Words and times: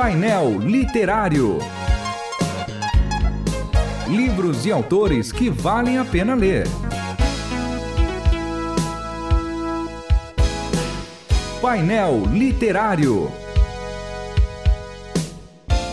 Painel 0.00 0.60
Literário. 0.60 1.58
Livros 4.08 4.64
e 4.64 4.70
autores 4.70 5.32
que 5.32 5.50
valem 5.50 5.98
a 5.98 6.04
pena 6.04 6.36
ler. 6.36 6.68
Painel 11.60 12.22
Literário. 12.32 13.28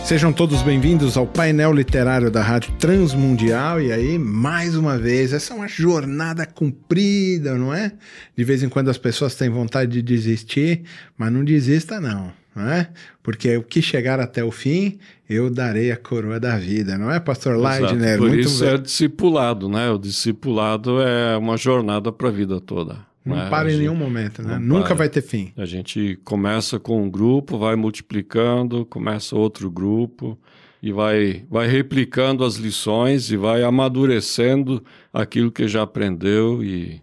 Sejam 0.04 0.32
todos 0.32 0.62
bem-vindos 0.62 1.16
ao 1.16 1.26
painel 1.26 1.72
literário 1.72 2.30
da 2.30 2.42
Rádio 2.42 2.76
Transmundial. 2.78 3.80
E 3.80 3.90
aí, 3.90 4.20
mais 4.20 4.76
uma 4.76 4.96
vez, 4.96 5.32
essa 5.32 5.52
é 5.52 5.56
uma 5.56 5.66
jornada 5.66 6.46
comprida, 6.46 7.58
não 7.58 7.74
é? 7.74 7.92
De 8.36 8.44
vez 8.44 8.62
em 8.62 8.68
quando 8.68 8.88
as 8.88 8.98
pessoas 8.98 9.34
têm 9.34 9.50
vontade 9.50 9.90
de 9.90 10.00
desistir, 10.00 10.84
mas 11.18 11.32
não 11.32 11.42
desista, 11.42 12.00
não. 12.00 12.45
Não 12.56 12.70
é? 12.70 12.88
Porque 13.22 13.54
o 13.58 13.62
que 13.62 13.82
chegar 13.82 14.18
até 14.18 14.42
o 14.42 14.50
fim, 14.50 14.98
eu 15.28 15.50
darei 15.50 15.92
a 15.92 15.96
coroa 15.96 16.40
da 16.40 16.56
vida, 16.56 16.96
não 16.96 17.10
é, 17.10 17.20
Pastor 17.20 17.54
Leidner? 17.58 18.16
Por 18.16 18.28
Muito 18.28 18.48
isso 18.48 18.64
bem. 18.64 18.72
é 18.72 18.78
discipulado, 18.78 19.68
né? 19.68 19.90
O 19.90 19.98
discipulado 19.98 21.02
é 21.02 21.36
uma 21.36 21.58
jornada 21.58 22.10
para 22.10 22.28
a 22.28 22.32
vida 22.32 22.58
toda. 22.58 22.96
Não 23.22 23.36
né? 23.36 23.50
para 23.50 23.70
em 23.70 23.76
nenhum 23.76 23.94
momento, 23.94 24.40
né? 24.40 24.58
Nunca 24.58 24.86
para. 24.86 24.94
vai 24.94 25.08
ter 25.10 25.20
fim. 25.20 25.52
A 25.54 25.66
gente 25.66 26.18
começa 26.24 26.80
com 26.80 27.02
um 27.02 27.10
grupo, 27.10 27.58
vai 27.58 27.76
multiplicando, 27.76 28.86
começa 28.86 29.36
outro 29.36 29.70
grupo 29.70 30.38
e 30.82 30.92
vai, 30.92 31.44
vai 31.50 31.68
replicando 31.68 32.42
as 32.42 32.54
lições 32.54 33.30
e 33.30 33.36
vai 33.36 33.64
amadurecendo 33.64 34.82
aquilo 35.12 35.50
que 35.50 35.68
já 35.68 35.82
aprendeu 35.82 36.64
e 36.64 37.00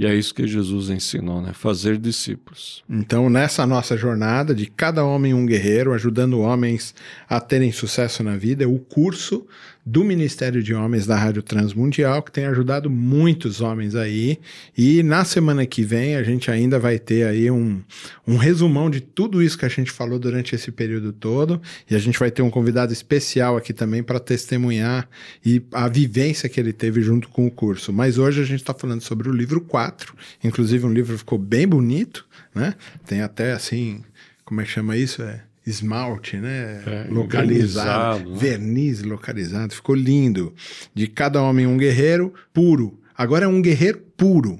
e 0.00 0.06
é 0.06 0.14
isso 0.14 0.34
que 0.34 0.46
Jesus 0.46 0.88
ensinou, 0.88 1.42
né? 1.42 1.52
Fazer 1.52 1.98
discípulos. 1.98 2.82
Então, 2.88 3.28
nessa 3.28 3.66
nossa 3.66 3.98
jornada 3.98 4.54
de 4.54 4.64
cada 4.64 5.04
homem 5.04 5.34
um 5.34 5.44
guerreiro, 5.44 5.92
ajudando 5.92 6.40
homens 6.40 6.94
a 7.28 7.38
terem 7.38 7.70
sucesso 7.70 8.22
na 8.22 8.34
vida, 8.34 8.66
o 8.66 8.78
curso 8.78 9.46
do 9.84 10.04
Ministério 10.04 10.62
de 10.62 10.74
Homens 10.74 11.06
da 11.06 11.16
Rádio 11.16 11.42
Transmundial, 11.42 12.22
que 12.22 12.30
tem 12.30 12.46
ajudado 12.46 12.90
muitos 12.90 13.60
homens 13.60 13.94
aí. 13.94 14.38
E 14.76 15.02
na 15.02 15.24
semana 15.24 15.64
que 15.66 15.82
vem 15.82 16.16
a 16.16 16.22
gente 16.22 16.50
ainda 16.50 16.78
vai 16.78 16.98
ter 16.98 17.26
aí 17.26 17.50
um, 17.50 17.82
um 18.26 18.36
resumão 18.36 18.90
de 18.90 19.00
tudo 19.00 19.42
isso 19.42 19.58
que 19.58 19.64
a 19.64 19.68
gente 19.68 19.90
falou 19.90 20.18
durante 20.18 20.54
esse 20.54 20.70
período 20.70 21.12
todo. 21.12 21.60
E 21.90 21.94
a 21.94 21.98
gente 21.98 22.18
vai 22.18 22.30
ter 22.30 22.42
um 22.42 22.50
convidado 22.50 22.92
especial 22.92 23.56
aqui 23.56 23.72
também 23.72 24.02
para 24.02 24.20
testemunhar 24.20 25.08
e 25.44 25.62
a 25.72 25.88
vivência 25.88 26.48
que 26.48 26.60
ele 26.60 26.72
teve 26.72 27.02
junto 27.02 27.28
com 27.28 27.46
o 27.46 27.50
curso. 27.50 27.92
Mas 27.92 28.18
hoje 28.18 28.40
a 28.40 28.44
gente 28.44 28.60
está 28.60 28.74
falando 28.74 29.00
sobre 29.00 29.28
o 29.28 29.32
livro 29.32 29.60
4. 29.60 30.14
Inclusive, 30.44 30.86
um 30.86 30.92
livro 30.92 31.16
ficou 31.16 31.38
bem 31.38 31.66
bonito, 31.66 32.26
né? 32.54 32.74
Tem 33.06 33.22
até 33.22 33.52
assim, 33.52 34.02
como 34.44 34.60
é 34.60 34.64
que 34.64 34.70
chama 34.70 34.96
isso? 34.96 35.22
É 35.22 35.49
esmalte, 35.70 36.36
né? 36.36 36.82
É, 36.86 37.06
localizado, 37.08 38.30
né? 38.30 38.36
verniz 38.36 39.02
localizado, 39.02 39.74
ficou 39.74 39.94
lindo. 39.94 40.52
De 40.94 41.06
cada 41.06 41.42
homem 41.42 41.66
um 41.66 41.78
guerreiro 41.78 42.34
puro. 42.52 42.98
Agora 43.16 43.44
é 43.44 43.48
um 43.48 43.62
guerreiro 43.62 43.98
puro. 44.16 44.58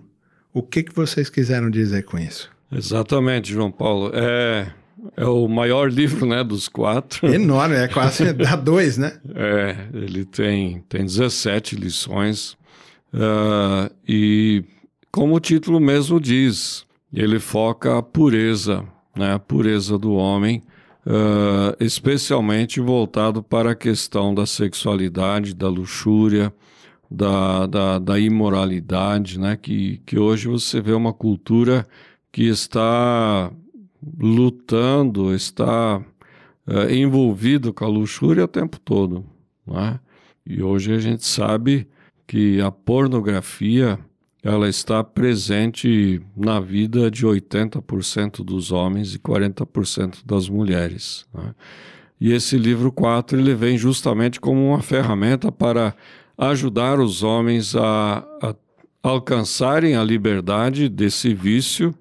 O 0.52 0.62
que, 0.62 0.82
que 0.82 0.94
vocês 0.94 1.28
quiseram 1.28 1.70
dizer 1.70 2.04
com 2.04 2.18
isso? 2.18 2.50
Exatamente, 2.72 3.52
João 3.52 3.70
Paulo. 3.70 4.10
É, 4.14 4.72
é 5.16 5.24
o 5.24 5.48
maior 5.48 5.90
livro, 5.90 6.26
né, 6.26 6.42
dos 6.42 6.68
quatro. 6.68 7.26
Enorme, 7.32 7.76
é 7.76 7.88
quase 7.88 8.32
dá 8.34 8.56
dois, 8.56 8.96
né? 8.96 9.18
É, 9.34 9.76
ele 9.92 10.24
tem, 10.24 10.84
tem 10.88 11.04
17 11.04 11.76
lições. 11.76 12.52
Uh, 13.12 13.92
e 14.06 14.64
como 15.10 15.34
o 15.34 15.40
título 15.40 15.80
mesmo 15.80 16.20
diz, 16.20 16.84
ele 17.12 17.40
foca 17.40 17.98
a 17.98 18.02
pureza, 18.02 18.84
né, 19.16 19.34
a 19.34 19.38
pureza 19.38 19.98
do 19.98 20.12
homem 20.12 20.62
uh, 21.06 21.76
especialmente 21.82 22.80
voltado 22.80 23.42
para 23.42 23.72
a 23.72 23.76
questão 23.76 24.34
da 24.34 24.46
sexualidade, 24.46 25.54
da 25.54 25.68
luxúria, 25.68 26.52
da, 27.10 27.66
da, 27.66 27.98
da 27.98 28.18
imoralidade, 28.18 29.38
né? 29.38 29.56
que, 29.56 30.00
que 30.06 30.18
hoje 30.18 30.48
você 30.48 30.80
vê 30.80 30.92
uma 30.92 31.12
cultura 31.12 31.86
que 32.30 32.44
está 32.44 33.50
lutando, 34.18 35.34
está 35.34 35.98
uh, 35.98 36.90
envolvido 36.90 37.72
com 37.72 37.84
a 37.84 37.88
luxúria 37.88 38.44
o 38.44 38.48
tempo 38.48 38.78
todo. 38.78 39.24
Né? 39.66 39.98
E 40.46 40.62
hoje 40.62 40.92
a 40.92 40.98
gente 40.98 41.26
sabe 41.26 41.88
que 42.26 42.60
a 42.60 42.70
pornografia 42.70 43.98
ela 44.42 44.68
está 44.68 45.04
presente 45.04 46.20
na 46.36 46.60
vida 46.60 47.10
de 47.10 47.26
80% 47.26 48.42
dos 48.42 48.72
homens 48.72 49.14
e 49.14 49.18
40% 49.18 50.24
das 50.24 50.48
mulheres. 50.48 51.26
Né? 51.32 51.54
E 52.20 52.32
esse 52.32 52.56
livro 52.56 52.90
4 52.90 53.38
ele 53.38 53.54
vem 53.54 53.76
justamente 53.76 54.40
como 54.40 54.68
uma 54.68 54.82
ferramenta 54.82 55.52
para 55.52 55.94
ajudar 56.38 56.98
os 56.98 57.22
homens 57.22 57.76
a, 57.76 58.24
a 58.42 58.54
alcançarem 59.02 59.96
a 59.96 60.04
liberdade 60.04 60.88
desse 60.88 61.34
vício, 61.34 61.94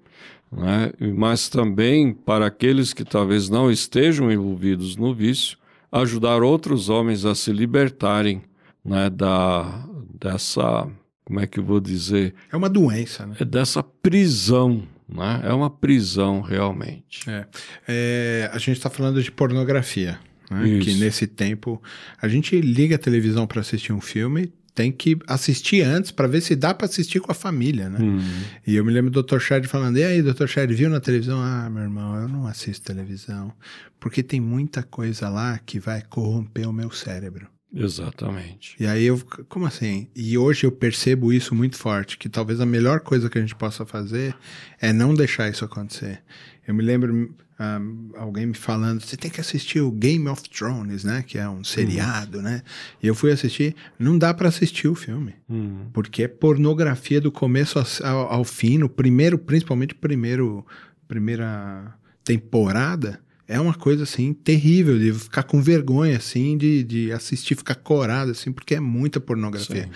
né? 0.52 0.92
mas 1.16 1.50
também 1.50 2.14
para 2.14 2.46
aqueles 2.46 2.94
que 2.94 3.04
talvez 3.04 3.50
não 3.50 3.72
estejam 3.72 4.32
envolvidos 4.32 4.96
no 4.96 5.14
vício, 5.14 5.58
ajudar 5.92 6.44
outros 6.44 6.90
homens 6.90 7.26
a 7.26 7.34
se 7.34 7.52
libertarem 7.52 8.42
né? 8.84 9.10
da, 9.10 9.86
dessa 10.20 10.90
como 11.30 11.42
é 11.42 11.46
que 11.46 11.60
eu 11.60 11.64
vou 11.64 11.80
dizer? 11.80 12.34
É 12.52 12.58
uma 12.58 12.68
doença, 12.68 13.24
né? 13.24 13.36
É 13.40 13.46
dessa 13.46 13.84
prisão, 13.84 14.82
né? 15.08 15.42
É 15.44 15.54
uma 15.54 15.70
prisão 15.70 16.42
realmente. 16.42 17.30
É. 17.30 17.46
é 17.88 18.50
a 18.52 18.58
gente 18.58 18.78
está 18.78 18.90
falando 18.90 19.22
de 19.22 19.32
pornografia, 19.32 20.20
né? 20.50 20.80
Que 20.80 20.96
nesse 20.96 21.28
tempo 21.28 21.80
a 22.20 22.28
gente 22.28 22.60
liga 22.60 22.96
a 22.96 22.98
televisão 22.98 23.46
para 23.46 23.62
assistir 23.62 23.94
um 23.94 24.02
filme, 24.02 24.52
tem 24.74 24.92
que 24.92 25.20
assistir 25.28 25.84
antes 25.84 26.10
para 26.10 26.28
ver 26.28 26.42
se 26.42 26.56
dá 26.56 26.74
para 26.74 26.88
assistir 26.88 27.20
com 27.20 27.32
a 27.32 27.36
família, 27.36 27.92
né? 27.92 28.00
Uhum. 28.00 28.42
E 28.66 28.76
eu 28.76 28.84
me 28.84 28.92
lembro 28.92 29.12
do 29.12 29.22
Dr. 29.22 29.38
Shad 29.38 29.68
falando: 29.68 29.98
"E 29.98 30.04
aí, 30.04 30.24
Dr. 30.24 30.48
Shad, 30.48 30.72
viu 30.72 30.90
na 30.90 31.00
televisão? 31.00 31.40
Ah, 31.40 31.70
meu 31.70 31.84
irmão, 31.84 32.20
eu 32.20 32.28
não 32.28 32.48
assisto 32.48 32.88
televisão, 32.88 33.54
porque 34.00 34.24
tem 34.24 34.42
muita 34.42 34.82
coisa 34.82 35.30
lá 35.30 35.60
que 35.64 35.80
vai 35.80 36.02
corromper 36.02 36.68
o 36.68 36.74
meu 36.74 36.90
cérebro." 36.90 37.48
Exatamente. 37.74 38.76
E 38.80 38.88
aí 38.88 39.06
eu, 39.06 39.22
como 39.48 39.66
assim? 39.66 40.08
E 40.16 40.38
hoje 40.38 40.66
eu 40.66 40.72
percebo 40.72 41.32
isso 41.32 41.54
muito 41.54 41.78
forte, 41.78 42.18
que 42.18 42.28
talvez 42.28 42.60
a 42.60 42.66
melhor 42.66 43.02
coisa 43.02 43.30
que 43.30 43.38
a 43.38 43.42
gente 43.42 43.56
possa 43.56 43.86
fazer 43.86 44.36
é 44.82 44.92
não 44.92 45.14
deixar 45.14 45.50
isso 45.50 45.64
acontecer. 45.64 46.22
Eu 46.68 46.74
me 46.74 46.84
lembro 46.84 47.14
um, 47.14 47.30
ah, 47.60 47.80
alguém 48.16 48.46
me 48.46 48.54
falando, 48.54 49.02
você 49.02 49.18
tem 49.18 49.30
que 49.30 49.42
assistir 49.42 49.82
o 49.82 49.92
Game 49.92 50.28
of 50.28 50.50
Thrones, 50.50 51.04
né? 51.04 51.24
Que 51.28 51.38
é 51.38 51.48
um 51.48 51.64
seriado, 51.64 52.38
uhum. 52.38 52.44
né? 52.44 52.64
E 53.04 53.08
eu 53.08 53.14
fui 53.14 53.32
assistir, 53.32 53.76
não 54.00 54.18
dá 54.18 54.34
para 54.34 54.48
assistir 54.48 54.88
o 54.88 54.96
filme, 54.96 55.36
uhum. 55.48 55.90
porque 55.94 56.24
é 56.24 56.28
pornografia 56.28 57.20
do 57.20 57.32
começo 57.32 57.78
ao, 58.04 58.34
ao 58.34 58.44
fim, 58.46 58.78
no 58.78 58.88
primeiro, 58.88 59.38
principalmente 59.38 59.94
primeiro, 59.94 60.66
primeira 61.08 61.94
temporada 62.24 63.20
é 63.50 63.60
uma 63.60 63.74
coisa 63.74 64.04
assim 64.04 64.32
terrível 64.32 65.00
de 65.00 65.12
ficar 65.12 65.42
com 65.42 65.60
vergonha 65.60 66.16
assim 66.16 66.56
de, 66.56 66.84
de 66.84 67.12
assistir, 67.12 67.56
ficar 67.56 67.74
corado 67.74 68.30
assim, 68.30 68.52
porque 68.52 68.76
é 68.76 68.80
muita 68.80 69.20
pornografia. 69.20 69.90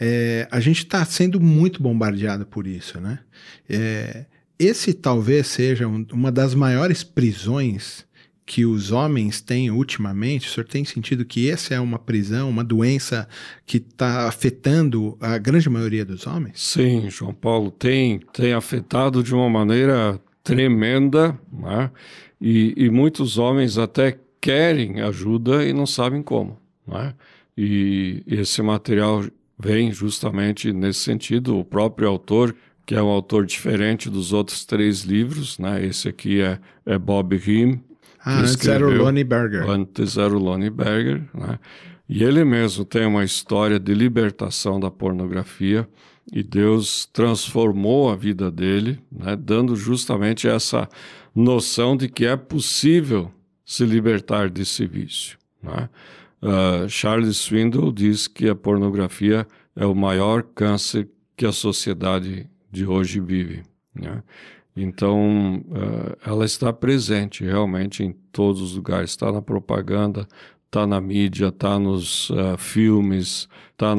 É, 0.00 0.48
a 0.50 0.58
gente 0.60 0.78
está 0.78 1.04
sendo 1.04 1.38
muito 1.38 1.82
bombardeado 1.82 2.46
por 2.46 2.66
isso, 2.66 2.98
né? 2.98 3.18
É, 3.68 4.24
esse 4.58 4.94
talvez 4.94 5.46
seja 5.46 5.86
um, 5.86 6.06
uma 6.10 6.32
das 6.32 6.54
maiores 6.54 7.04
prisões 7.04 8.06
que 8.46 8.64
os 8.64 8.92
homens 8.92 9.40
têm 9.40 9.70
ultimamente, 9.70 10.48
o 10.48 10.50
senhor 10.52 10.66
tem 10.66 10.84
sentido 10.84 11.24
que 11.24 11.50
essa 11.50 11.74
é 11.74 11.80
uma 11.80 11.98
prisão, 11.98 12.48
uma 12.48 12.62
doença 12.62 13.28
que 13.66 13.78
está 13.78 14.28
afetando 14.28 15.18
a 15.20 15.36
grande 15.36 15.68
maioria 15.68 16.04
dos 16.04 16.26
homens? 16.26 16.62
Sim, 16.62 17.10
João 17.10 17.34
Paulo, 17.34 17.72
tem, 17.72 18.20
tem 18.32 18.54
afetado 18.54 19.22
de 19.22 19.34
uma 19.34 19.50
maneira 19.50 20.20
tremenda, 20.46 21.36
né? 21.52 21.90
E, 22.40 22.72
e 22.76 22.88
muitos 22.88 23.36
homens 23.36 23.78
até 23.78 24.18
querem 24.40 25.00
ajuda 25.00 25.64
e 25.64 25.72
não 25.72 25.86
sabem 25.86 26.22
como. 26.22 26.56
Né? 26.86 27.14
E 27.58 28.22
esse 28.26 28.62
material 28.62 29.24
vem 29.58 29.90
justamente 29.90 30.72
nesse 30.72 31.00
sentido. 31.00 31.58
O 31.58 31.64
próprio 31.64 32.08
autor, 32.08 32.54
que 32.84 32.94
é 32.94 33.02
um 33.02 33.08
autor 33.08 33.44
diferente 33.44 34.08
dos 34.08 34.32
outros 34.32 34.64
três 34.64 35.00
livros, 35.02 35.58
né? 35.58 35.84
esse 35.84 36.08
aqui 36.08 36.40
é, 36.40 36.60
é 36.84 36.98
Bob 36.98 37.34
Him. 37.34 37.80
Ah, 38.24 38.40
antes 38.40 38.68
era 38.68 38.86
o 38.86 38.90
Lonnie 38.90 39.24
Berger. 39.24 39.68
Antes 39.68 40.16
era 40.16 40.36
o 40.36 40.38
Lonnie 40.38 40.70
Berger. 40.70 41.22
Né? 41.34 41.58
E 42.08 42.22
ele 42.22 42.44
mesmo 42.44 42.84
tem 42.84 43.04
uma 43.04 43.24
história 43.24 43.80
de 43.80 43.94
libertação 43.94 44.78
da 44.78 44.90
pornografia 44.90 45.88
e 46.32 46.42
Deus 46.42 47.06
transformou 47.06 48.10
a 48.10 48.16
vida 48.16 48.50
dele, 48.50 48.98
né? 49.10 49.36
dando 49.36 49.76
justamente 49.76 50.48
essa 50.48 50.88
noção 51.34 51.96
de 51.96 52.08
que 52.08 52.26
é 52.26 52.36
possível 52.36 53.30
se 53.64 53.84
libertar 53.84 54.50
desse 54.50 54.86
vício. 54.86 55.38
Né? 55.62 55.88
Uh, 56.42 56.88
Charles 56.88 57.36
Swindoll 57.36 57.92
diz 57.92 58.26
que 58.26 58.48
a 58.48 58.54
pornografia 58.54 59.46
é 59.74 59.86
o 59.86 59.94
maior 59.94 60.42
câncer 60.42 61.08
que 61.36 61.46
a 61.46 61.52
sociedade 61.52 62.48
de 62.70 62.86
hoje 62.86 63.20
vive. 63.20 63.62
Né? 63.94 64.22
Então, 64.76 65.64
uh, 65.68 66.16
ela 66.24 66.44
está 66.44 66.72
presente 66.72 67.44
realmente 67.44 68.02
em 68.02 68.12
todos 68.30 68.60
os 68.60 68.74
lugares. 68.74 69.10
Está 69.10 69.32
na 69.32 69.40
propaganda, 69.40 70.28
está 70.66 70.86
na 70.86 71.00
mídia, 71.00 71.48
está 71.48 71.78
nos 71.78 72.30
uh, 72.30 72.56
filmes, 72.58 73.48
está 73.72 73.94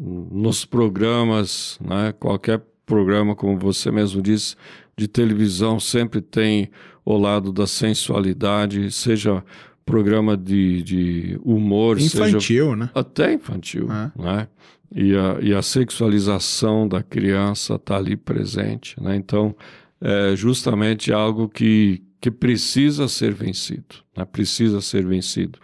nos 0.00 0.64
programas, 0.64 1.78
né? 1.80 2.12
qualquer 2.18 2.62
programa, 2.86 3.34
como 3.34 3.58
você 3.58 3.90
mesmo 3.90 4.22
disse, 4.22 4.56
de 4.96 5.08
televisão 5.08 5.80
sempre 5.80 6.20
tem 6.20 6.70
o 7.04 7.16
lado 7.16 7.52
da 7.52 7.66
sensualidade, 7.66 8.90
seja 8.90 9.42
programa 9.84 10.36
de, 10.36 10.82
de 10.82 11.40
humor, 11.42 11.98
infantil, 11.98 12.40
seja 12.40 12.76
né? 12.76 12.90
Até 12.94 13.34
infantil, 13.34 13.88
é. 13.90 14.12
né? 14.20 14.48
E 14.94 15.16
a, 15.16 15.38
e 15.40 15.54
a 15.54 15.62
sexualização 15.62 16.86
da 16.86 17.02
criança 17.02 17.74
está 17.74 17.96
ali 17.96 18.16
presente, 18.16 19.00
né? 19.02 19.16
Então, 19.16 19.56
é 20.00 20.36
justamente 20.36 21.12
algo 21.12 21.48
que, 21.48 22.02
que 22.20 22.30
precisa 22.30 23.08
ser 23.08 23.32
vencido, 23.32 23.96
né? 24.16 24.24
Precisa 24.24 24.80
ser 24.80 25.04
vencido. 25.06 25.58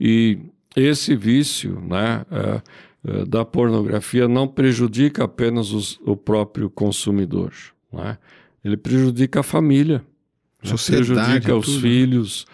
E 0.00 0.38
esse 0.76 1.16
vício, 1.16 1.80
né? 1.80 2.24
É, 2.30 2.62
é, 3.04 3.24
da 3.24 3.44
pornografia 3.44 4.26
não 4.26 4.48
prejudica 4.48 5.24
apenas 5.24 5.72
os, 5.72 6.00
o 6.04 6.16
próprio 6.16 6.68
consumidor, 6.68 7.52
né? 7.92 8.18
Ele 8.64 8.76
prejudica 8.76 9.40
a 9.40 9.42
família, 9.42 10.04
né? 10.62 10.74
prejudica 10.84 11.56
os 11.56 11.66
tudo. 11.66 11.80
filhos, 11.80 12.44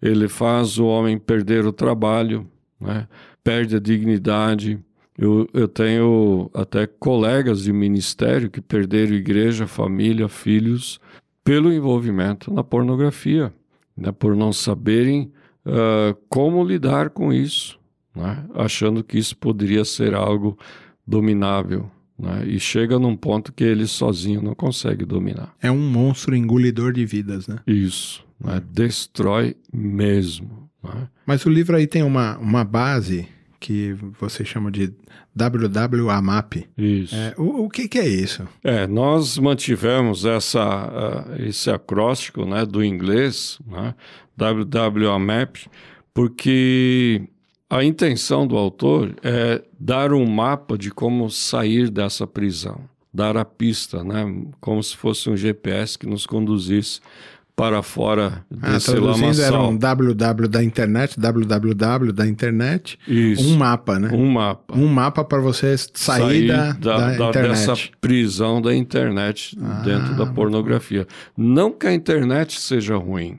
ele 0.00 0.28
faz 0.28 0.78
o 0.78 0.84
homem 0.84 1.18
perder 1.18 1.64
o 1.66 1.72
trabalho, 1.72 2.46
né? 2.78 3.08
perde 3.42 3.76
a 3.76 3.80
dignidade. 3.80 4.78
Eu, 5.16 5.48
eu 5.54 5.66
tenho 5.66 6.50
até 6.52 6.86
colegas 6.86 7.62
de 7.62 7.72
ministério 7.72 8.50
que 8.50 8.60
perderam 8.60 9.14
igreja, 9.14 9.66
família, 9.66 10.28
filhos, 10.28 11.00
pelo 11.42 11.72
envolvimento 11.72 12.52
na 12.52 12.62
pornografia, 12.62 13.52
né? 13.96 14.12
por 14.12 14.36
não 14.36 14.52
saberem 14.52 15.32
uh, 15.66 16.14
como 16.28 16.64
lidar 16.64 17.10
com 17.10 17.32
isso, 17.32 17.78
né? 18.14 18.44
achando 18.54 19.02
que 19.02 19.18
isso 19.18 19.36
poderia 19.36 19.84
ser 19.84 20.14
algo 20.14 20.58
dominável. 21.06 21.90
Né? 22.18 22.46
E 22.46 22.60
chega 22.60 22.98
num 22.98 23.16
ponto 23.16 23.52
que 23.52 23.64
ele 23.64 23.86
sozinho 23.86 24.40
não 24.40 24.54
consegue 24.54 25.04
dominar. 25.04 25.54
É 25.60 25.70
um 25.70 25.90
monstro 25.90 26.34
engolidor 26.36 26.92
de 26.92 27.04
vidas, 27.04 27.48
né? 27.48 27.58
Isso. 27.66 28.24
Né? 28.40 28.62
Destrói 28.70 29.56
mesmo. 29.72 30.70
Né? 30.82 31.08
Mas 31.26 31.44
o 31.44 31.50
livro 31.50 31.76
aí 31.76 31.86
tem 31.86 32.02
uma, 32.02 32.38
uma 32.38 32.64
base 32.64 33.28
que 33.64 33.96
você 34.20 34.44
chama 34.44 34.70
de 34.70 34.92
WWAMAP. 35.34 36.68
Isso. 36.76 37.14
É, 37.16 37.34
o, 37.38 37.64
o 37.64 37.70
que, 37.70 37.88
que, 37.88 37.98
é 37.98 38.06
isso? 38.06 38.46
É, 38.62 38.86
nós 38.86 39.38
mantivemos 39.38 40.26
essa, 40.26 41.24
uh, 41.32 41.42
esse 41.42 41.70
acróstico 41.70 42.44
né, 42.44 42.66
do 42.66 42.84
inglês, 42.84 43.58
né, 43.66 43.94
WWAMAP, 44.38 45.66
porque 46.12 47.22
a 47.70 47.82
intenção 47.82 48.46
do 48.46 48.54
autor 48.54 49.16
é 49.22 49.64
dar 49.80 50.12
um 50.12 50.26
mapa 50.26 50.76
de 50.76 50.90
como 50.90 51.30
sair 51.30 51.88
dessa 51.88 52.26
prisão, 52.26 52.82
dar 53.12 53.34
a 53.38 53.46
pista, 53.46 54.04
né? 54.04 54.26
como 54.60 54.82
se 54.82 54.94
fosse 54.94 55.30
um 55.30 55.36
GPS 55.36 55.98
que 55.98 56.06
nos 56.06 56.26
conduzisse 56.26 57.00
para 57.56 57.82
fora 57.82 58.44
ah, 58.60 58.72
desse 58.72 58.90
traduzindo 58.90 59.40
era 59.40 59.62
um 59.62 59.76
www 59.76 60.48
da 60.48 60.62
internet, 60.62 61.18
www 61.18 62.12
da 62.12 62.26
internet, 62.26 62.98
Isso. 63.06 63.48
um 63.48 63.56
mapa, 63.56 63.98
né? 63.98 64.10
Um 64.12 64.30
mapa. 64.30 64.76
Um 64.76 64.88
mapa 64.88 65.24
para 65.24 65.40
você 65.40 65.76
sair, 65.78 65.92
sair 65.94 66.48
da, 66.48 66.72
da, 66.72 66.72
da, 66.72 67.16
da, 67.16 67.28
internet. 67.28 67.48
Dessa 67.50 67.74
prisão 68.00 68.60
da 68.60 68.74
internet 68.74 69.56
ah, 69.62 69.82
dentro 69.84 70.16
da 70.16 70.26
pornografia. 70.26 71.06
Não 71.36 71.70
que 71.70 71.86
a 71.86 71.94
internet 71.94 72.60
seja 72.60 72.96
ruim, 72.96 73.38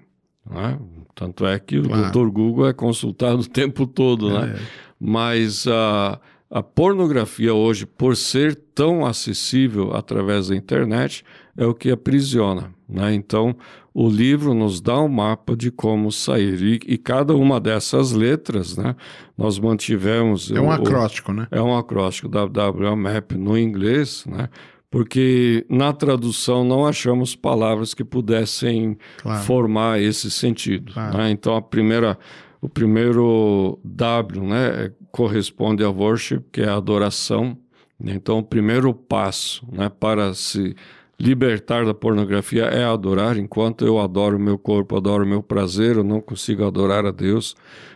né? 0.50 0.78
Tanto 1.14 1.46
é 1.46 1.58
que 1.60 1.82
claro. 1.82 2.08
o 2.08 2.12
Dr. 2.12 2.32
Google 2.32 2.68
é 2.68 2.74
consultado 2.74 3.40
o 3.40 3.48
tempo 3.48 3.86
todo, 3.86 4.30
né? 4.30 4.56
É. 4.56 4.62
Mas 5.00 5.66
a, 5.68 6.20
a 6.50 6.64
pornografia 6.64 7.54
hoje, 7.54 7.86
por 7.86 8.16
ser 8.16 8.56
tão 8.74 9.06
acessível 9.06 9.94
através 9.94 10.50
da 10.50 10.56
internet, 10.56 11.24
é 11.58 11.66
o 11.66 11.74
que 11.74 11.90
aprisiona, 11.90 12.74
né? 12.88 13.14
Então, 13.14 13.56
o 13.98 14.10
livro 14.10 14.54
nos 14.54 14.82
dá 14.82 15.00
um 15.00 15.08
mapa 15.08 15.56
de 15.56 15.72
como 15.72 16.12
sair. 16.12 16.62
E, 16.62 16.94
e 16.94 16.98
cada 16.98 17.34
uma 17.34 17.62
dessas 17.62 18.12
letras, 18.12 18.76
né? 18.76 18.94
Nós 19.38 19.58
mantivemos... 19.58 20.52
É 20.52 20.60
um 20.60 20.68
o, 20.68 20.72
acróstico, 20.72 21.32
né? 21.32 21.48
É 21.50 21.62
um 21.62 21.78
acróstico, 21.78 22.28
WWMAP 22.28 23.38
no 23.38 23.58
inglês, 23.58 24.26
né? 24.28 24.50
porque 24.92 25.66
na 25.70 25.94
tradução 25.94 26.64
não 26.64 26.86
achamos 26.86 27.36
palavras 27.36 27.94
que 27.94 28.04
pudessem 28.04 28.98
claro. 29.18 29.44
formar 29.44 30.02
esse 30.02 30.30
sentido. 30.30 30.94
Claro. 30.94 31.18
Né? 31.18 31.32
Então 31.32 31.56
a 31.56 31.62
primeira, 31.62 32.18
o 32.62 32.68
primeiro 32.68 33.80
W, 33.84 34.44
né, 34.44 34.92
corresponde 35.12 35.84
a 35.84 35.90
worship, 35.90 36.42
que 36.52 36.62
é 36.62 36.68
a 36.68 36.76
adoração. 36.76 37.58
Então 38.02 38.40
o 38.40 38.44
primeiro 38.44 38.94
passo, 38.94 39.66
né, 39.72 39.90
para 39.90 40.34
se 40.34 40.76
libertar 41.20 41.86
da 41.86 41.94
pornografia 41.94 42.66
é 42.66 42.84
adorar. 42.84 43.38
Enquanto 43.38 43.86
eu 43.86 44.00
adoro 44.00 44.38
o 44.38 44.40
meu 44.40 44.58
corpo, 44.58 44.98
adoro 44.98 45.24
o 45.24 45.28
meu 45.28 45.42
prazer, 45.42 45.98
eu 45.98 46.04
não 46.04 46.22
consigo 46.22 46.66
adorar 46.66 47.06
a 47.06 47.12
Deus. 47.12 47.56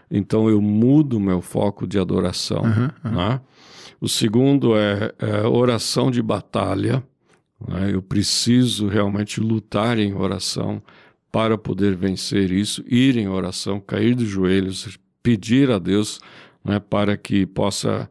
Então 0.09 0.49
eu 0.49 0.61
mudo 0.61 1.17
o 1.17 1.19
meu 1.19 1.41
foco 1.41 1.85
de 1.87 1.99
adoração. 1.99 2.61
Uhum, 2.63 2.89
uhum. 3.03 3.17
Né? 3.17 3.41
O 4.01 4.07
segundo 4.07 4.77
é, 4.77 5.13
é 5.19 5.47
oração 5.47 6.09
de 6.09 6.21
batalha. 6.21 7.03
Né? 7.67 7.91
Eu 7.93 8.01
preciso 8.01 8.87
realmente 8.87 9.39
lutar 9.39 9.99
em 9.99 10.13
oração 10.13 10.81
para 11.31 11.57
poder 11.57 11.95
vencer 11.95 12.51
isso, 12.51 12.83
ir 12.87 13.17
em 13.17 13.27
oração, 13.27 13.79
cair 13.79 14.15
de 14.15 14.25
joelhos, 14.25 14.97
pedir 15.21 15.69
a 15.69 15.77
Deus 15.77 16.19
né, 16.63 16.79
para 16.79 17.15
que 17.15 17.45
possa 17.45 18.09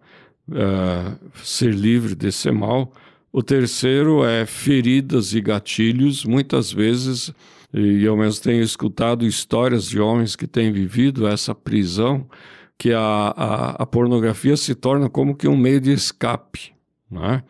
uh, 0.48 1.18
ser 1.42 1.74
livre 1.74 2.14
desse 2.14 2.50
mal. 2.50 2.92
O 3.32 3.42
terceiro 3.42 4.24
é 4.24 4.46
feridas 4.46 5.34
e 5.34 5.40
gatilhos. 5.40 6.24
Muitas 6.24 6.72
vezes, 6.72 7.32
e 7.72 8.04
eu 8.04 8.16
mesmo 8.16 8.42
tenho 8.42 8.62
escutado 8.62 9.26
histórias 9.26 9.88
de 9.88 10.00
homens 10.00 10.34
que 10.34 10.46
têm 10.46 10.72
vivido 10.72 11.26
essa 11.26 11.54
prisão 11.54 12.26
que 12.78 12.92
a, 12.92 13.00
a, 13.36 13.70
a 13.82 13.86
pornografia 13.86 14.56
se 14.56 14.74
torna 14.74 15.10
como 15.10 15.34
que 15.34 15.48
um 15.48 15.56
meio 15.56 15.80
de 15.80 15.92
escape, 15.92 16.72
né? 17.10 17.42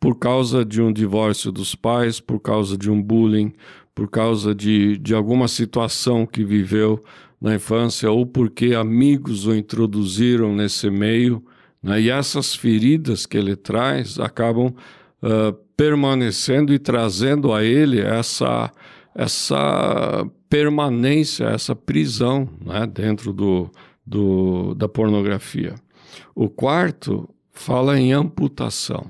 por 0.00 0.18
causa 0.18 0.64
de 0.64 0.80
um 0.80 0.90
divórcio 0.90 1.52
dos 1.52 1.74
pais, 1.74 2.18
por 2.18 2.40
causa 2.40 2.76
de 2.78 2.90
um 2.90 3.00
bullying, 3.00 3.52
por 3.94 4.08
causa 4.08 4.54
de, 4.54 4.96
de 4.96 5.14
alguma 5.14 5.46
situação 5.46 6.24
que 6.24 6.42
viveu 6.42 7.04
na 7.38 7.54
infância 7.54 8.10
ou 8.10 8.24
porque 8.24 8.74
amigos 8.74 9.46
o 9.46 9.54
introduziram 9.54 10.54
nesse 10.56 10.88
meio. 10.88 11.44
Né? 11.82 12.00
E 12.00 12.10
essas 12.10 12.54
feridas 12.54 13.26
que 13.26 13.36
ele 13.36 13.54
traz 13.54 14.18
acabam 14.18 14.74
permanecendo 15.76 16.72
e 16.72 16.78
trazendo 16.78 17.52
a 17.52 17.62
ele 17.64 18.00
essa, 18.00 18.70
essa 19.14 20.26
permanência, 20.48 21.46
essa 21.46 21.74
prisão 21.74 22.48
né? 22.64 22.86
dentro 22.86 23.32
do, 23.32 23.70
do, 24.04 24.74
da 24.74 24.88
pornografia. 24.88 25.74
O 26.34 26.48
quarto 26.48 27.28
fala 27.52 27.98
em 27.98 28.12
amputação. 28.12 29.06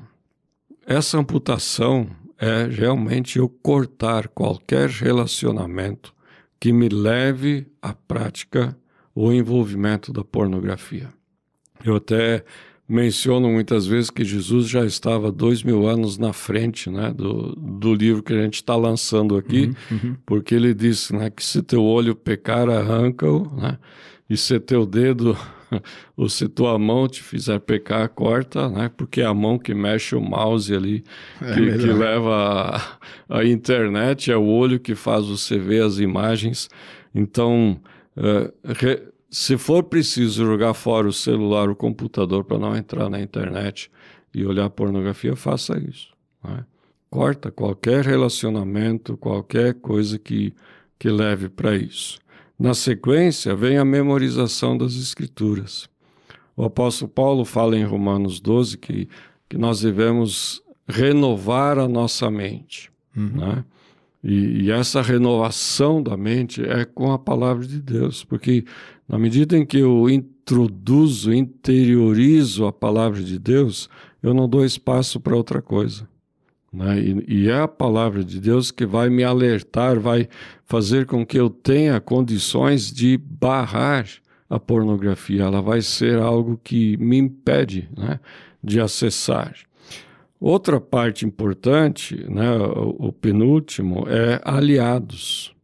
Essa 0.86 1.18
amputação 1.18 2.08
é 2.38 2.64
realmente 2.66 3.38
eu 3.38 3.48
cortar 3.48 4.28
qualquer 4.28 4.88
relacionamento 4.88 6.14
que 6.58 6.72
me 6.72 6.88
leve 6.88 7.66
à 7.80 7.94
prática 7.94 8.76
ou 9.14 9.32
envolvimento 9.32 10.12
da 10.12 10.24
pornografia. 10.24 11.08
Eu 11.84 11.96
até 11.96 12.44
menciono 12.90 13.48
muitas 13.48 13.86
vezes 13.86 14.10
que 14.10 14.24
Jesus 14.24 14.68
já 14.68 14.84
estava 14.84 15.30
dois 15.30 15.62
mil 15.62 15.86
anos 15.86 16.18
na 16.18 16.32
frente 16.32 16.90
né, 16.90 17.12
do, 17.12 17.54
do 17.54 17.94
livro 17.94 18.20
que 18.20 18.32
a 18.32 18.42
gente 18.42 18.54
está 18.54 18.74
lançando 18.74 19.36
aqui, 19.36 19.70
uhum, 19.90 19.98
uhum. 20.02 20.16
porque 20.26 20.56
ele 20.56 20.74
disse 20.74 21.14
né, 21.14 21.30
que 21.30 21.44
se 21.44 21.62
teu 21.62 21.84
olho 21.84 22.16
pecar, 22.16 22.68
arranca-o, 22.68 23.48
né, 23.54 23.78
e 24.28 24.36
se 24.36 24.58
teu 24.58 24.84
dedo 24.84 25.38
ou 26.16 26.28
se 26.28 26.48
tua 26.48 26.76
mão 26.80 27.06
te 27.06 27.22
fizer 27.22 27.60
pecar, 27.60 28.08
corta, 28.08 28.68
né? 28.68 28.90
Porque 28.96 29.20
é 29.20 29.24
a 29.24 29.32
mão 29.32 29.56
que 29.56 29.72
mexe 29.72 30.16
o 30.16 30.20
mouse 30.20 30.74
ali, 30.74 31.04
é 31.40 31.54
que, 31.54 31.78
que, 31.78 31.86
leva 31.86 32.98
a, 33.28 33.38
a, 33.38 33.44
internet, 33.44 34.32
é 34.32 34.36
o 34.36 34.44
olho 34.44 34.80
que 34.80 34.96
faz 34.96 35.26
você 35.26 35.58
ver 35.58 35.84
as 35.84 35.98
imagens. 35.98 36.68
Então, 37.14 37.80
uh, 38.16 38.52
re, 38.64 39.00
se 39.30 39.56
for 39.56 39.84
preciso 39.84 40.44
jogar 40.44 40.74
fora 40.74 41.06
o 41.06 41.12
celular, 41.12 41.70
o 41.70 41.76
computador 41.76 42.44
para 42.44 42.58
não 42.58 42.76
entrar 42.76 43.08
na 43.08 43.20
internet 43.20 43.90
e 44.34 44.44
olhar 44.44 44.68
pornografia, 44.70 45.36
faça 45.36 45.78
isso. 45.78 46.08
Né? 46.42 46.64
Corta 47.08 47.50
qualquer 47.50 48.04
relacionamento, 48.04 49.16
qualquer 49.16 49.74
coisa 49.74 50.18
que, 50.18 50.52
que 50.98 51.08
leve 51.08 51.48
para 51.48 51.76
isso. 51.76 52.18
Na 52.58 52.74
sequência, 52.74 53.54
vem 53.54 53.78
a 53.78 53.84
memorização 53.84 54.76
das 54.76 54.94
Escrituras. 54.94 55.88
O 56.56 56.64
apóstolo 56.64 57.10
Paulo 57.10 57.44
fala 57.44 57.76
em 57.76 57.84
Romanos 57.84 58.40
12 58.40 58.78
que, 58.78 59.08
que 59.48 59.56
nós 59.56 59.80
devemos 59.80 60.62
renovar 60.86 61.78
a 61.78 61.88
nossa 61.88 62.30
mente. 62.30 62.90
Uhum. 63.16 63.28
Né? 63.28 63.64
E, 64.22 64.64
e, 64.64 64.70
essa 64.70 65.00
renovação 65.00 66.02
da 66.02 66.16
mente 66.16 66.62
é 66.62 66.84
com 66.84 67.10
a 67.10 67.18
palavra 67.18 67.66
de 67.66 67.80
Deus, 67.80 68.22
porque 68.22 68.64
na 69.08 69.18
medida 69.18 69.56
em 69.56 69.64
que 69.64 69.78
eu 69.78 70.10
introduzo, 70.10 71.32
interiorizo 71.32 72.66
a 72.66 72.72
palavra 72.72 73.22
de 73.22 73.38
Deus, 73.38 73.88
eu 74.22 74.34
não 74.34 74.46
dou 74.46 74.64
espaço 74.64 75.18
para 75.18 75.34
outra 75.34 75.62
coisa. 75.62 76.06
Né? 76.72 77.00
E, 77.00 77.24
e, 77.26 77.48
é 77.48 77.60
a 77.60 77.68
palavra 77.68 78.22
de 78.22 78.38
Deus 78.38 78.70
que 78.70 78.86
vai 78.86 79.08
me 79.08 79.24
alertar, 79.24 79.98
vai 79.98 80.28
fazer 80.64 81.06
com 81.06 81.24
que 81.24 81.38
eu 81.38 81.50
tenha 81.50 82.00
condições 82.00 82.92
de 82.92 83.16
barrar 83.16 84.06
a 84.48 84.60
pornografia. 84.60 85.42
Ela 85.44 85.62
vai 85.62 85.80
ser 85.80 86.18
algo 86.18 86.60
que 86.62 86.96
me 86.98 87.16
impede 87.16 87.88
né, 87.96 88.20
de 88.62 88.80
acessar. 88.80 89.54
Outra 90.40 90.80
parte 90.80 91.26
importante, 91.26 92.24
né, 92.30 92.50
o, 92.56 93.08
o 93.08 93.12
penúltimo, 93.12 94.06
é 94.08 94.40
aliados. 94.42 95.54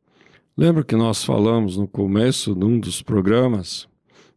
Lembra 0.55 0.85
que 0.85 0.95
nós 0.95 1.25
falamos 1.25 1.79
no 1.79 1.89
começo 1.89 2.55
de 2.55 2.65
um 2.65 2.79
dos 2.79 3.01
programas 3.01 3.89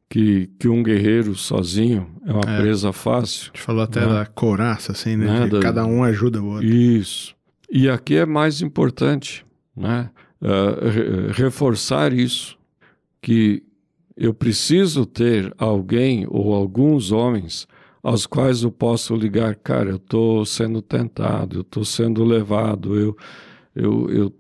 que, 0.10 0.50
que 0.58 0.70
um 0.70 0.82
guerreiro 0.82 1.36
sozinho 1.36 2.10
é 2.26 2.32
uma 2.32 2.56
é. 2.56 2.62
presa 2.62 2.94
fácil? 2.94 3.52
A 3.54 3.58
gente 3.58 3.62
falou 3.62 3.84
até 3.84 4.00
né? 4.00 4.08
da 4.08 4.26
coraça, 4.26 4.94
assim, 4.94 5.18
né? 5.18 5.46
né? 5.46 5.60
cada 5.62 5.86
um 5.86 6.04
ajuda 6.04 6.42
o 6.42 6.48
outro. 6.48 6.66
Isso. 6.66 7.36
E 7.70 7.90
aqui 7.90 8.16
é 8.16 8.26
mais 8.26 8.62
importante, 8.62 9.46
né? 9.76 10.10
Uh, 10.42 11.32
reforçar 11.34 12.14
isso, 12.14 12.58
que 13.22 13.62
eu 14.16 14.34
preciso 14.34 15.06
ter 15.06 15.54
alguém 15.58 16.26
ou 16.30 16.54
alguns 16.54 17.12
homens 17.12 17.68
aos 18.02 18.26
quais 18.26 18.64
eu 18.64 18.72
posso 18.72 19.16
ligar, 19.16 19.56
cara, 19.56 19.90
eu 19.90 19.98
estou 19.98 20.46
sendo 20.46 20.82
tentado, 20.82 21.58
eu 21.58 21.62
estou 21.62 21.84
sendo 21.84 22.24
levado, 22.24 22.98
eu 22.98 23.18
eu 23.76 24.10
eu 24.10 24.34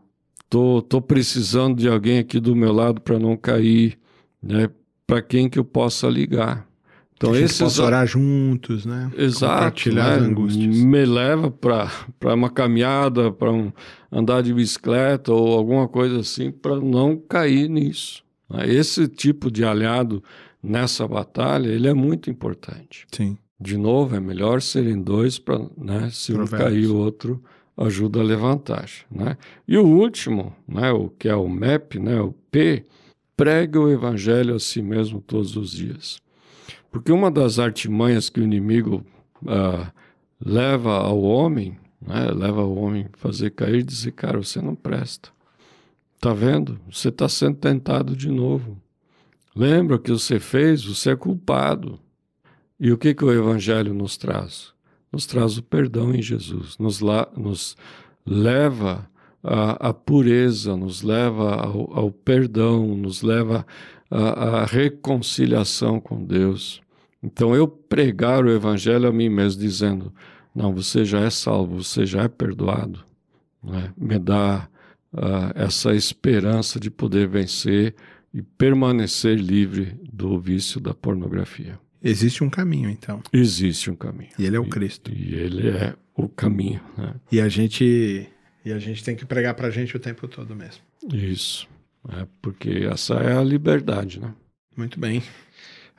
tô, 0.49 0.81
tô 0.81 1.01
precisando 1.01 1.77
de 1.77 1.87
alguém 1.87 2.19
aqui 2.19 2.39
do 2.39 2.55
meu 2.55 2.73
lado 2.73 3.01
para 3.01 3.19
não 3.19 3.37
cair, 3.37 3.97
né? 4.41 4.69
Para 5.05 5.21
quem 5.21 5.49
que 5.49 5.59
eu 5.59 5.65
possa 5.65 6.07
ligar. 6.07 6.67
Então 7.15 7.35
esse 7.35 7.63
esses 7.63 7.79
orar 7.79 8.07
juntos, 8.07 8.85
né? 8.85 9.11
Exato, 9.17 9.53
Compartilhar 9.55 10.09
né? 10.09 10.15
as 10.15 10.21
angústias. 10.21 10.77
Me 10.77 11.05
leva 11.05 11.51
para 11.51 11.91
para 12.17 12.33
uma 12.33 12.49
caminhada, 12.49 13.31
para 13.31 13.51
um 13.51 13.73
andar 14.09 14.41
de 14.41 14.53
bicicleta 14.53 15.33
ou 15.33 15.57
alguma 15.57 15.87
coisa 15.87 16.19
assim, 16.19 16.49
para 16.49 16.77
não 16.79 17.17
cair 17.17 17.69
nisso. 17.69 18.23
Né? 18.49 18.69
Esse 18.69 19.07
tipo 19.07 19.51
de 19.51 19.65
aliado 19.65 20.23
nessa 20.63 21.05
batalha, 21.07 21.69
ele 21.69 21.87
é 21.87 21.93
muito 21.93 22.29
importante. 22.29 23.05
Sim. 23.11 23.37
De 23.59 23.77
novo, 23.77 24.15
é 24.15 24.19
melhor 24.19 24.61
serem 24.61 25.01
dois 25.01 25.37
para, 25.37 25.59
né, 25.77 26.09
se 26.11 26.33
um 26.33 26.45
cair, 26.47 26.87
o 26.87 26.97
outro 26.97 27.43
ajuda 27.75 28.19
a 28.21 28.23
levantar, 28.23 28.89
né? 29.11 29.37
E 29.67 29.77
o 29.77 29.85
último, 29.85 30.55
né, 30.67 30.91
o 30.91 31.09
que 31.09 31.27
é 31.27 31.35
o 31.35 31.49
MEP, 31.49 31.99
né, 31.99 32.21
o 32.21 32.31
P, 32.51 32.85
prega 33.35 33.79
o 33.79 33.89
evangelho 33.89 34.55
a 34.55 34.59
si 34.59 34.81
mesmo 34.81 35.21
todos 35.21 35.55
os 35.57 35.71
dias. 35.71 36.21
Porque 36.91 37.11
uma 37.11 37.29
das 37.29 37.59
artimanhas 37.59 38.29
que 38.29 38.39
o 38.39 38.43
inimigo 38.43 39.05
uh, 39.43 39.91
leva 40.43 40.97
ao 40.97 41.21
homem, 41.21 41.77
né, 42.01 42.31
leva 42.31 42.63
o 42.63 42.75
homem 42.75 43.07
a 43.13 43.17
fazer 43.17 43.51
cair 43.51 43.79
e 43.79 43.83
dizer, 43.83 44.11
cara, 44.13 44.37
você 44.37 44.61
não 44.61 44.75
presta. 44.75 45.29
Tá 46.19 46.33
vendo? 46.33 46.79
Você 46.91 47.09
está 47.09 47.29
sendo 47.29 47.55
tentado 47.55 48.15
de 48.15 48.29
novo. 48.29 48.77
Lembra 49.55 49.95
o 49.95 49.99
que 49.99 50.11
você 50.11 50.39
fez? 50.39 50.83
Você 50.83 51.11
é 51.11 51.15
culpado. 51.15 51.99
E 52.79 52.91
o 52.91 52.98
que, 52.98 53.13
que 53.13 53.25
o 53.25 53.31
Evangelho 53.31 53.93
nos 53.93 54.15
traz? 54.15 54.74
Nos 55.12 55.25
traz 55.25 55.57
o 55.57 55.63
perdão 55.63 56.13
em 56.13 56.21
Jesus, 56.21 56.77
nos, 56.77 57.01
la, 57.01 57.27
nos 57.36 57.75
leva 58.25 59.09
à, 59.43 59.93
pureza, 59.93 60.77
nos 60.77 61.01
leva 61.01 61.55
ao, 61.55 61.93
ao, 61.98 62.12
perdão, 62.12 62.95
nos 62.95 63.21
leva 63.21 63.65
à, 64.09 64.62
à 64.62 64.65
reconciliação 64.65 66.00
com 66.00 66.24
Deus. 66.24 66.81
Então, 67.21 67.55
eu 67.55 67.67
pregar 67.67 68.45
o 68.45 68.51
Evangelho 68.51 69.09
a 69.09 69.12
mim 69.12 69.29
mesmo, 69.29 69.59
dizendo: 69.59 70.13
Não, 70.55 70.74
você 70.74 71.03
já 71.03 71.21
é 71.21 71.29
salvo, 71.29 71.83
você 71.83 72.05
já 72.05 72.24
é 72.24 72.27
perdoado, 72.27 73.00
né? 73.63 73.91
me 73.98 74.17
dá 74.17 74.69
uh, 75.13 75.51
essa 75.55 75.93
esperança 75.93 76.79
de 76.79 76.89
poder 76.89 77.27
vencer 77.27 77.95
e 78.33 78.41
permanecer 78.41 79.38
livre 79.38 80.00
do 80.13 80.39
vício 80.39 80.79
da 80.79 80.93
pornografia. 80.93 81.79
Existe 82.03 82.44
um 82.44 82.50
caminho, 82.50 82.89
então. 82.89 83.22
Existe 83.32 83.89
um 83.91 83.96
caminho. 83.96 84.32
E 84.38 84.46
ele 84.46 84.56
é 84.56 84.60
o 84.60 84.65
Cristo. 84.65 85.12
E, 85.12 85.32
e 85.32 85.36
ele 85.36 85.70
é 85.70 85.96
o 86.15 86.29
caminho. 86.29 86.82
Né? 86.98 87.15
E 87.32 87.41
a 87.41 87.50
gente 87.50 88.27
e 88.63 88.72
a 88.72 88.79
gente 88.79 89.03
tem 89.03 89.15
que 89.15 89.25
pregar 89.25 89.53
para 89.53 89.68
a 89.68 89.72
gente 89.72 89.96
o 89.96 90.00
tempo 90.00 90.27
todo 90.27 90.56
mesmo. 90.56 90.82
Isso. 91.12 91.68
É 92.10 92.27
porque 92.41 92.88
essa 92.89 93.15
é 93.15 93.38
a 93.38 93.44
liberdade, 93.44 94.20
né? 94.20 94.34
Muito 94.75 95.00
bem. 95.00 95.22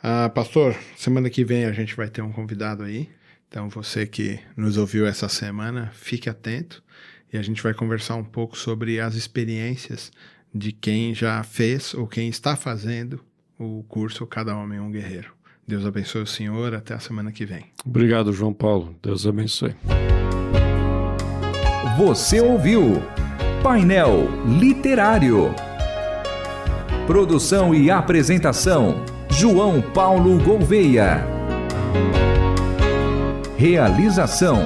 Ah, 0.02 0.30
pastor, 0.30 0.74
semana 0.96 1.28
que 1.28 1.44
vem 1.44 1.64
a 1.64 1.72
gente 1.72 1.94
vai 1.94 2.08
ter 2.08 2.22
um 2.22 2.32
convidado 2.32 2.82
aí. 2.82 3.08
Então 3.48 3.68
você 3.68 4.06
que 4.06 4.38
nos 4.56 4.76
ouviu 4.76 5.06
essa 5.06 5.28
semana, 5.28 5.90
fique 5.92 6.30
atento 6.30 6.82
e 7.32 7.36
a 7.36 7.42
gente 7.42 7.62
vai 7.62 7.74
conversar 7.74 8.14
um 8.14 8.24
pouco 8.24 8.56
sobre 8.56 9.00
as 9.00 9.14
experiências 9.14 10.10
de 10.54 10.72
quem 10.72 11.14
já 11.14 11.42
fez 11.42 11.92
ou 11.94 12.06
quem 12.06 12.28
está 12.28 12.56
fazendo 12.56 13.22
o 13.58 13.84
curso 13.84 14.26
Cada 14.26 14.56
Homem 14.56 14.80
um 14.80 14.90
Guerreiro. 14.90 15.32
Deus 15.70 15.86
abençoe 15.86 16.22
o 16.22 16.26
senhor. 16.26 16.74
Até 16.74 16.94
a 16.94 16.98
semana 16.98 17.30
que 17.30 17.46
vem. 17.46 17.66
Obrigado, 17.86 18.32
João 18.32 18.52
Paulo. 18.52 18.96
Deus 19.00 19.24
abençoe. 19.24 19.72
Você 21.96 22.40
ouviu 22.40 23.00
Painel 23.62 24.28
Literário. 24.58 25.54
Produção 27.06 27.72
e 27.72 27.88
apresentação: 27.88 29.04
João 29.28 29.80
Paulo 29.80 30.42
Gouveia. 30.42 31.24
Realização: 33.56 34.58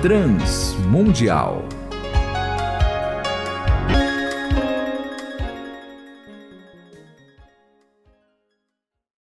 Transmundial. 0.00 1.64